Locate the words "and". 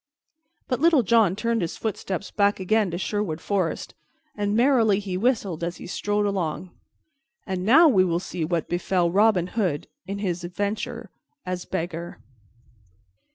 4.35-4.55, 7.45-7.63